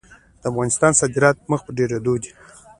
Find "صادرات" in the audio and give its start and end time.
0.99-1.35